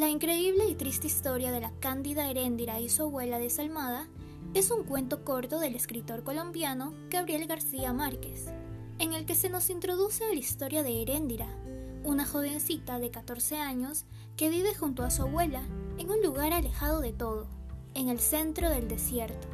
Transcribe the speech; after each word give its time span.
La 0.00 0.08
increíble 0.08 0.64
y 0.66 0.74
triste 0.76 1.08
historia 1.08 1.52
de 1.52 1.60
la 1.60 1.72
cándida 1.78 2.30
Heréndira 2.30 2.80
y 2.80 2.88
su 2.88 3.02
abuela 3.02 3.38
desalmada 3.38 4.08
es 4.54 4.70
un 4.70 4.84
cuento 4.84 5.26
corto 5.26 5.60
del 5.60 5.74
escritor 5.74 6.24
colombiano 6.24 6.94
Gabriel 7.10 7.46
García 7.46 7.92
Márquez, 7.92 8.46
en 8.98 9.12
el 9.12 9.26
que 9.26 9.34
se 9.34 9.50
nos 9.50 9.68
introduce 9.68 10.26
la 10.26 10.40
historia 10.40 10.82
de 10.82 11.02
Heréndira, 11.02 11.54
una 12.02 12.24
jovencita 12.24 12.98
de 12.98 13.10
14 13.10 13.58
años 13.58 14.06
que 14.38 14.48
vive 14.48 14.74
junto 14.74 15.02
a 15.02 15.10
su 15.10 15.20
abuela 15.20 15.60
en 15.98 16.08
un 16.08 16.22
lugar 16.22 16.54
alejado 16.54 17.02
de 17.02 17.12
todo, 17.12 17.46
en 17.92 18.08
el 18.08 18.20
centro 18.20 18.70
del 18.70 18.88
desierto. 18.88 19.48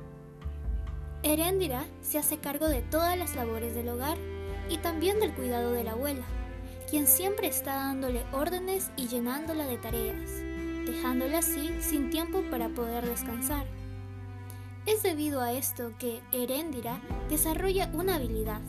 Heréndira 1.25 1.89
se 2.03 2.19
hace 2.19 2.39
cargo 2.39 2.69
de 2.69 2.83
todas 2.83 3.19
las 3.19 3.35
labores 3.35 3.75
del 3.75 3.89
hogar 3.89 4.17
y 4.71 4.79
también 4.79 5.19
del 5.19 5.35
cuidado 5.35 5.73
de 5.73 5.83
la 5.83 5.91
abuela, 5.91 6.25
quien 6.89 7.07
siempre 7.07 7.49
está 7.49 7.75
dándole 7.75 8.25
órdenes 8.33 8.91
y 8.97 9.09
llenándola 9.09 9.67
de 9.67 9.79
tareas, 9.79 10.31
dejándola 10.87 11.39
así 11.39 11.71
sin 11.81 12.11
tiempo 12.11 12.43
para 12.51 12.69
poder 12.69 13.05
descansar. 13.05 13.67
Es 14.87 15.03
debido 15.03 15.41
a 15.41 15.53
esto 15.53 15.93
que 15.99 16.21
Heréndira 16.33 17.01
desarrolla 17.29 17.91
una 17.93 18.17
habilidad. 18.17 18.61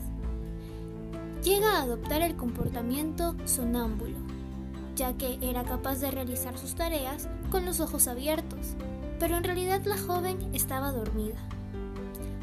Llega 1.44 1.76
a 1.78 1.82
adoptar 1.82 2.22
el 2.22 2.34
comportamiento 2.34 3.36
sonámbulo, 3.44 4.16
ya 4.96 5.16
que 5.16 5.38
era 5.40 5.62
capaz 5.62 6.00
de 6.00 6.10
realizar 6.10 6.58
sus 6.58 6.74
tareas 6.74 7.28
con 7.50 7.64
los 7.64 7.78
ojos 7.78 8.08
abiertos, 8.08 8.74
pero 9.20 9.36
en 9.36 9.44
realidad 9.44 9.80
la 9.84 9.96
joven 9.96 10.38
estaba 10.52 10.90
dormida. 10.90 11.38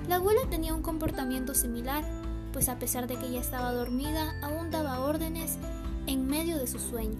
La 0.08 0.16
abuela 0.16 0.42
tenía 0.50 0.74
un 0.74 0.82
comportamiento 0.82 1.54
similar, 1.54 2.05
pues 2.55 2.70
a 2.70 2.80
pesar 2.80 3.05
de 3.05 3.18
que 3.18 3.26
ella 3.26 3.41
estaba 3.41 3.73
dormida, 3.73 4.34
aún 4.41 4.72
daba 4.72 5.02
órdenes 5.02 5.58
en 6.08 6.26
medio 6.26 6.58
de 6.58 6.68
su 6.68 6.80
sueño. 6.80 7.20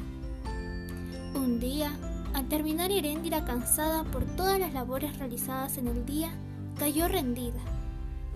Un 1.34 1.60
día, 1.60 1.92
al 2.34 2.48
terminar 2.48 2.90
Heréndira 2.90 3.44
cansada 3.44 4.06
por 4.06 4.24
todas 4.38 4.58
las 4.58 4.74
labores 4.74 5.20
realizadas 5.20 5.78
en 5.78 5.90
el 5.90 6.06
día, 6.06 6.32
cayó 6.80 7.10
rendida. 7.10 7.60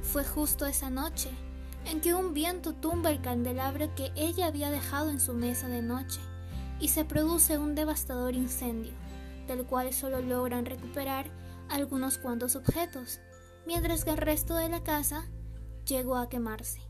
Fue 0.01 0.25
justo 0.25 0.65
esa 0.65 0.89
noche 0.89 1.29
en 1.85 2.01
que 2.01 2.13
un 2.13 2.33
viento 2.33 2.73
tumba 2.73 3.11
el 3.11 3.21
candelabro 3.21 3.95
que 3.95 4.11
ella 4.17 4.47
había 4.47 4.69
dejado 4.69 5.09
en 5.09 5.21
su 5.21 5.33
mesa 5.33 5.69
de 5.69 5.81
noche 5.81 6.19
y 6.81 6.89
se 6.89 7.05
produce 7.05 7.57
un 7.57 7.75
devastador 7.75 8.35
incendio, 8.35 8.91
del 9.47 9.63
cual 9.63 9.93
solo 9.93 10.19
logran 10.19 10.65
recuperar 10.65 11.27
algunos 11.69 12.17
cuantos 12.17 12.57
objetos, 12.57 13.21
mientras 13.65 14.03
que 14.03 14.09
el 14.09 14.17
resto 14.17 14.55
de 14.55 14.67
la 14.67 14.83
casa 14.83 15.29
llegó 15.89 16.15
a 16.15 16.29
quemarse. 16.29 16.81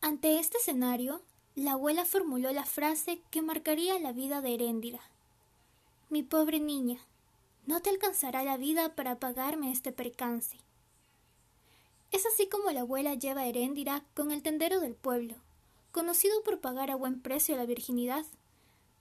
Ante 0.00 0.38
este 0.38 0.58
escenario, 0.58 1.22
la 1.54 1.72
abuela 1.72 2.04
formuló 2.04 2.50
la 2.52 2.64
frase 2.64 3.22
que 3.30 3.42
marcaría 3.42 3.98
la 4.00 4.12
vida 4.12 4.40
de 4.40 4.54
Heréndira. 4.54 5.00
Mi 6.08 6.22
pobre 6.22 6.58
niña, 6.58 6.98
no 7.66 7.80
te 7.80 7.90
alcanzará 7.90 8.42
la 8.42 8.56
vida 8.56 8.96
para 8.96 9.20
pagarme 9.20 9.70
este 9.70 9.92
percance. 9.92 10.56
Es 12.10 12.26
así 12.26 12.48
como 12.48 12.72
la 12.72 12.80
abuela 12.80 13.14
lleva 13.14 13.42
a 13.42 13.46
Heréndira 13.46 14.04
con 14.14 14.32
el 14.32 14.42
tendero 14.42 14.80
del 14.80 14.94
pueblo, 14.94 15.36
conocido 15.92 16.42
por 16.42 16.60
pagar 16.60 16.90
a 16.90 16.96
buen 16.96 17.20
precio 17.20 17.56
la 17.56 17.66
virginidad, 17.66 18.24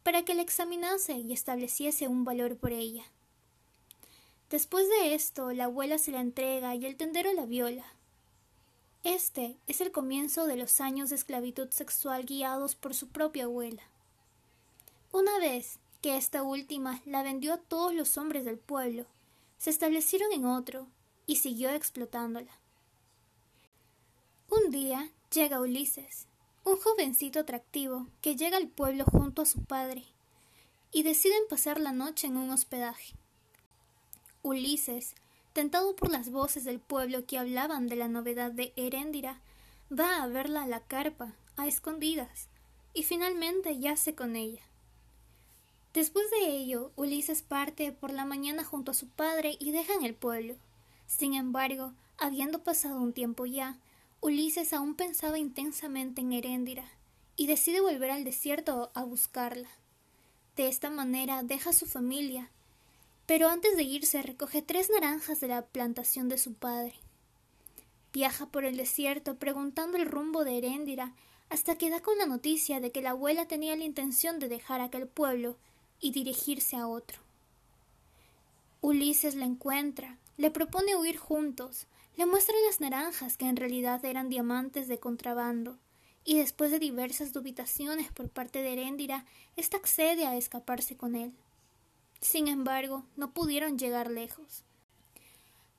para 0.04 0.24
que 0.24 0.36
la 0.36 0.44
examinase 0.44 1.18
y 1.18 1.34
estableciese 1.34 2.08
un 2.08 2.24
valor 2.24 2.58
por 2.58 2.72
ella. 2.72 3.04
Después 4.50 4.88
de 4.90 5.14
esto, 5.14 5.52
la 5.52 5.66
abuela 5.66 5.98
se 5.98 6.12
la 6.12 6.22
entrega 6.22 6.76
y 6.76 6.86
el 6.86 6.98
tendero 6.98 7.32
la 7.34 7.46
viola, 7.46 7.86
este 9.04 9.58
es 9.66 9.80
el 9.80 9.94
comienzo 9.94 10.46
de 10.46 10.58
los 10.58 10.82
años 10.82 11.10
de 11.10 11.16
esclavitud 11.16 11.70
sexual 11.72 12.26
guiados 12.26 12.76
por 12.76 12.94
su 12.94 13.08
propia 13.08 13.46
abuela. 13.46 13.82
Una 15.14 15.40
vez 15.40 15.80
que 16.02 16.18
esta 16.18 16.44
última 16.44 17.02
la 17.06 17.24
vendió 17.24 17.54
a 17.54 17.58
todos 17.58 17.94
los 17.94 18.18
hombres 18.18 18.44
del 18.44 18.60
pueblo, 18.60 19.06
se 19.58 19.70
establecieron 19.70 20.34
en 20.34 20.46
otro 20.46 20.88
y 21.26 21.38
siguió 21.38 21.70
explotándola. 21.70 22.52
Un 24.50 24.70
día 24.70 25.10
llega 25.32 25.62
Ulises, 25.62 26.28
un 26.66 26.76
jovencito 26.76 27.40
atractivo 27.40 28.08
que 28.20 28.36
llega 28.36 28.58
al 28.58 28.68
pueblo 28.68 29.06
junto 29.06 29.44
a 29.44 29.46
su 29.46 29.64
padre, 29.64 30.04
y 30.92 31.04
deciden 31.04 31.48
pasar 31.50 31.80
la 31.80 31.94
noche 31.94 32.28
en 32.28 32.36
un 32.36 32.50
hospedaje. 32.50 33.14
Ulises 34.42 35.16
tentado 35.54 35.96
por 35.96 36.10
las 36.10 36.30
voces 36.30 36.64
del 36.64 36.80
pueblo 36.80 37.26
que 37.26 37.38
hablaban 37.38 37.88
de 37.88 37.96
la 37.96 38.08
novedad 38.08 38.52
de 38.52 38.72
Heréndira, 38.76 39.42
va 39.92 40.24
a 40.24 40.28
verla 40.28 40.64
a 40.64 40.68
la 40.68 40.80
carpa, 40.82 41.34
a 41.58 41.68
escondidas, 41.68 42.48
y 42.94 43.04
finalmente 43.04 43.78
yace 43.78 44.16
con 44.16 44.36
ella. 44.36 44.62
Después 45.94 46.30
de 46.32 46.56
ello, 46.56 46.92
Ulises 46.96 47.42
parte 47.42 47.92
por 47.92 48.12
la 48.12 48.24
mañana 48.24 48.64
junto 48.64 48.92
a 48.92 48.94
su 48.94 49.08
padre 49.08 49.58
y 49.60 49.72
dejan 49.72 50.06
el 50.06 50.14
pueblo. 50.14 50.56
Sin 51.08 51.34
embargo, 51.34 51.94
habiendo 52.18 52.64
pasado 52.64 53.02
un 53.02 53.12
tiempo 53.12 53.46
ya, 53.46 53.78
Ulises 54.22 54.72
aún 54.74 54.96
pensaba 54.96 55.40
intensamente 55.40 56.22
en 56.22 56.34
Heréndira 56.34 56.86
y 57.36 57.48
decide 57.48 57.82
volver 57.82 58.12
al 58.12 58.24
desierto 58.24 58.92
a 58.94 59.04
buscarla. 59.04 59.70
De 60.56 60.68
esta 60.68 60.90
manera 60.90 61.42
deja 61.42 61.74
su 61.74 61.86
familia 61.86 62.52
pero 63.30 63.48
antes 63.48 63.78
de 63.78 63.84
irse 63.84 64.24
recoge 64.24 64.64
tres 64.64 64.90
naranjas 64.90 65.40
de 65.40 65.48
la 65.48 65.62
plantación 65.68 66.30
de 66.30 66.40
su 66.40 66.56
padre. 66.56 66.96
Viaja 68.12 68.48
por 68.48 68.66
el 68.66 68.76
desierto 68.76 69.38
preguntando 69.38 69.98
el 69.98 70.08
rumbo 70.08 70.44
de 70.44 70.58
Heréndira 70.58 71.14
hasta 71.52 71.76
que 71.76 71.92
da 71.92 72.02
con 72.02 72.18
la 72.18 72.26
noticia 72.26 72.80
de 72.80 72.92
que 72.92 73.04
la 73.04 73.12
abuela 73.12 73.48
tenía 73.48 73.76
la 73.76 73.84
intención 73.84 74.40
de 74.40 74.50
dejar 74.50 74.82
aquel 74.82 75.08
pueblo 75.08 75.58
y 76.00 76.10
dirigirse 76.10 76.76
a 76.76 76.88
otro. 76.88 77.20
Ulises 78.82 79.36
la 79.36 79.46
encuentra, 79.46 80.18
le 80.38 80.50
propone 80.50 80.96
huir 80.96 81.18
juntos, 81.18 81.86
le 82.18 82.26
muestra 82.26 82.56
las 82.66 82.82
naranjas 82.82 83.38
que 83.38 83.46
en 83.46 83.58
realidad 83.58 84.04
eran 84.06 84.30
diamantes 84.30 84.88
de 84.88 84.98
contrabando, 84.98 85.78
y 86.24 86.40
después 86.40 86.72
de 86.72 86.80
diversas 86.80 87.32
dubitaciones 87.32 88.12
por 88.12 88.30
parte 88.30 88.64
de 88.64 88.74
Heréndira, 88.74 89.28
ésta 89.56 89.78
accede 89.78 90.26
a 90.26 90.36
escaparse 90.36 90.98
con 90.98 91.16
él. 91.16 91.36
Sin 92.22 92.48
embargo, 92.48 93.06
no 93.16 93.32
pudieron 93.32 93.78
llegar 93.78 94.12
lejos, 94.12 94.64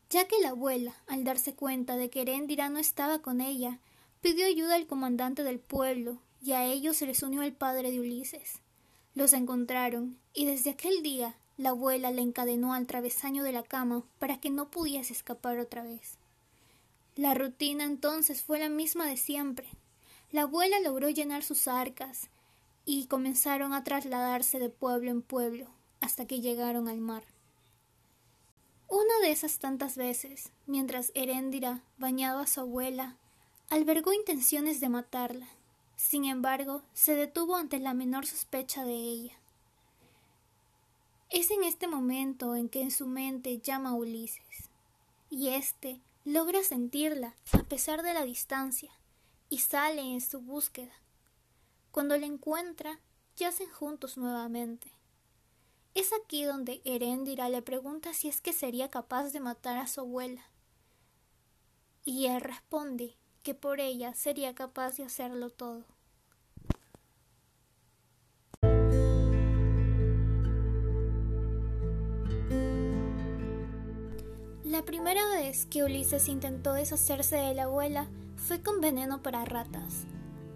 ya 0.08 0.26
que 0.26 0.40
la 0.40 0.50
abuela, 0.50 0.96
al 1.06 1.22
darse 1.22 1.54
cuenta 1.54 1.96
de 1.96 2.10
que 2.10 2.22
Heréndira 2.22 2.68
no 2.68 2.78
estaba 2.78 3.20
con 3.20 3.40
ella, 3.40 3.78
pidió 4.20 4.46
ayuda 4.46 4.74
al 4.74 4.86
comandante 4.86 5.44
del 5.44 5.60
pueblo, 5.60 6.18
y 6.42 6.52
a 6.52 6.64
ellos 6.64 6.96
se 6.96 7.06
les 7.06 7.22
unió 7.22 7.42
el 7.42 7.52
padre 7.52 7.92
de 7.92 8.00
Ulises. 8.00 8.60
Los 9.14 9.32
encontraron, 9.34 10.18
y 10.32 10.46
desde 10.46 10.70
aquel 10.70 11.02
día 11.02 11.36
la 11.56 11.70
abuela 11.70 12.10
le 12.10 12.22
encadenó 12.22 12.72
al 12.72 12.86
travesaño 12.86 13.44
de 13.44 13.52
la 13.52 13.62
cama 13.62 14.02
para 14.18 14.40
que 14.40 14.48
no 14.48 14.70
pudiese 14.70 15.12
escapar 15.12 15.58
otra 15.58 15.82
vez. 15.82 16.16
La 17.16 17.34
rutina 17.34 17.84
entonces 17.84 18.40
fue 18.42 18.58
la 18.58 18.70
misma 18.70 19.06
de 19.06 19.18
siempre. 19.18 19.68
La 20.32 20.42
abuela 20.42 20.80
logró 20.80 21.10
llenar 21.10 21.42
sus 21.42 21.68
arcas 21.68 22.30
y 22.86 23.06
comenzaron 23.06 23.74
a 23.74 23.84
trasladarse 23.84 24.58
de 24.58 24.70
pueblo 24.70 25.10
en 25.10 25.20
pueblo, 25.20 25.66
hasta 26.00 26.26
que 26.26 26.40
llegaron 26.40 26.88
al 26.88 27.00
mar. 27.00 27.24
Una 28.88 29.20
de 29.22 29.30
esas 29.30 29.58
tantas 29.58 29.96
veces, 29.96 30.50
mientras 30.66 31.12
Heréndira 31.14 31.82
bañaba 31.98 32.42
a 32.42 32.46
su 32.46 32.60
abuela, 32.60 33.16
albergó 33.68 34.12
intenciones 34.12 34.80
de 34.80 34.88
matarla. 34.88 35.48
Sin 35.96 36.24
embargo, 36.24 36.82
se 36.92 37.14
detuvo 37.14 37.56
ante 37.56 37.78
la 37.78 37.94
menor 37.94 38.26
sospecha 38.26 38.84
de 38.84 38.94
ella. 38.94 39.38
Es 41.30 41.52
en 41.52 41.62
este 41.62 41.86
momento 41.86 42.56
en 42.56 42.68
que 42.68 42.82
en 42.82 42.90
su 42.90 43.06
mente 43.06 43.58
llama 43.58 43.90
a 43.90 43.94
Ulises, 43.94 44.70
y 45.30 45.50
éste 45.50 46.00
logra 46.24 46.64
sentirla 46.64 47.36
a 47.52 47.62
pesar 47.62 48.02
de 48.02 48.12
la 48.12 48.24
distancia, 48.24 48.90
y 49.48 49.58
sale 49.58 50.00
en 50.00 50.20
su 50.20 50.40
búsqueda. 50.40 50.92
Cuando 51.92 52.16
la 52.16 52.26
encuentra, 52.26 52.98
yacen 53.36 53.70
juntos 53.70 54.16
nuevamente. 54.16 54.90
Es 55.94 56.12
aquí 56.12 56.44
donde 56.44 56.80
Heréndira 56.84 57.48
le 57.48 57.62
pregunta 57.62 58.14
si 58.14 58.28
es 58.28 58.40
que 58.40 58.52
sería 58.52 58.90
capaz 58.90 59.32
de 59.32 59.40
matar 59.40 59.76
a 59.76 59.88
su 59.88 60.00
abuela. 60.00 60.42
Y 62.04 62.26
él 62.26 62.40
responde 62.40 63.16
que 63.42 63.54
por 63.54 63.80
ella 63.80 64.14
sería 64.14 64.54
capaz 64.54 64.96
de 64.96 65.04
hacerlo 65.04 65.50
todo. 65.50 65.84
La 74.64 74.84
primera 74.84 75.28
vez 75.30 75.66
que 75.66 75.82
Ulises 75.82 76.28
intentó 76.28 76.72
deshacerse 76.72 77.34
de 77.34 77.54
la 77.54 77.64
abuela 77.64 78.08
fue 78.36 78.62
con 78.62 78.80
veneno 78.80 79.22
para 79.22 79.44
ratas. 79.44 80.06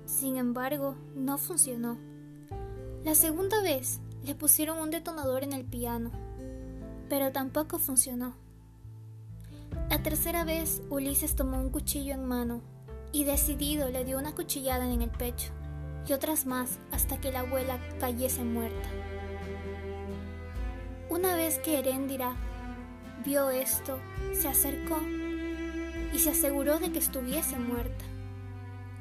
Sin 0.07 0.37
embargo, 0.37 0.97
no 1.17 1.37
funcionó. 1.39 1.99
La 3.03 3.15
segunda 3.15 3.61
vez 3.61 4.01
le 4.25 4.35
pusieron 4.35 4.79
un 4.79 4.91
detonador 4.91 5.45
en 5.45 5.53
el 5.53 5.65
piano, 5.65 6.11
pero 7.09 7.31
tampoco 7.31 7.79
funcionó. 7.79 8.35
La 9.91 10.03
tercera 10.03 10.45
vez 10.45 10.83
Ulises 10.89 11.37
tomó 11.37 11.61
un 11.61 11.71
cuchillo 11.71 12.15
en 12.15 12.25
mano 12.25 12.63
y 13.13 13.25
decidido 13.25 13.91
le 13.91 14.05
dio 14.05 14.19
una 14.19 14.35
cuchillada 14.35 14.91
en 14.91 15.03
el 15.03 15.11
pecho 15.11 15.53
y 16.09 16.13
otras 16.13 16.47
más 16.47 16.79
hasta 16.91 17.21
que 17.21 17.33
la 17.33 17.41
abuela 17.41 17.79
cayese 18.01 18.45
muerta. 18.45 18.89
Una 21.11 21.37
vez 21.37 21.59
que 21.59 21.79
Heréndira 21.79 22.35
vio 23.25 23.51
esto, 23.51 23.99
se 24.33 24.49
acercó 24.49 24.99
y 26.13 26.19
se 26.19 26.31
aseguró 26.31 26.79
de 26.79 26.93
que 26.93 26.99
estuviese 26.99 27.59
muerta. 27.59 28.05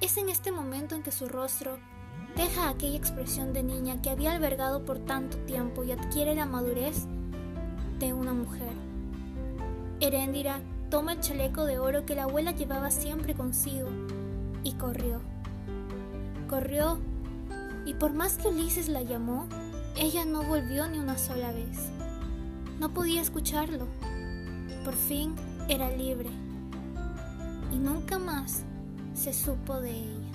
Es 0.02 0.18
en 0.18 0.28
este 0.28 0.52
momento 0.52 0.96
en 0.96 1.04
que 1.04 1.12
su 1.12 1.30
rostro 1.30 1.80
deja 2.36 2.70
aquella 2.70 2.98
expresión 2.98 3.54
de 3.54 3.64
niña 3.64 4.02
que 4.02 4.10
había 4.10 4.34
albergado 4.34 4.86
por 4.86 5.00
tanto 5.00 5.38
tiempo 5.40 5.84
y 5.84 5.92
adquiere 5.92 6.36
la 6.36 6.46
madurez 6.46 7.06
de 8.00 8.14
una 8.14 8.34
mujer. 8.34 8.74
Heréndira 10.00 10.60
toma 10.90 11.14
el 11.14 11.20
chaleco 11.22 11.66
de 11.66 11.80
oro 11.80 12.06
que 12.06 12.16
la 12.16 12.24
abuela 12.24 12.52
llevaba 12.52 12.92
siempre 12.92 13.36
consigo 13.36 13.90
y 14.64 14.74
corrió. 14.74 15.22
Corrió 16.50 17.00
y 17.86 17.94
por 17.96 18.14
más 18.14 18.38
que 18.38 18.48
Ulises 18.48 18.90
la 18.90 19.02
llamó, 19.02 19.48
ella 19.96 20.26
no 20.26 20.44
volvió 20.44 20.88
ni 20.88 21.00
una 21.00 21.18
sola 21.18 21.52
vez. 21.52 21.90
No 22.80 22.90
podía 22.90 23.22
escucharlo. 23.22 23.88
Por 24.84 24.96
fin 24.96 25.36
era 25.70 25.90
libre 25.90 26.30
y 27.72 27.78
nunca 27.78 28.20
más 28.20 28.64
se 29.14 29.34
supo 29.34 29.80
de 29.80 29.92
ella. 29.92 30.33